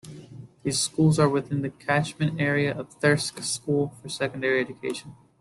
These 0.63 0.79
schools 0.79 1.19
are 1.19 1.29
within 1.29 1.61
the 1.61 1.69
catchment 1.69 2.41
area 2.41 2.73
of 2.75 2.89
Thirsk 2.89 3.43
School 3.43 3.93
for 4.01 4.09
secondary 4.09 4.59
education. 4.59 5.15